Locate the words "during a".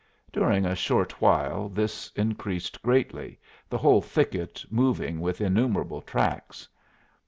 0.33-0.73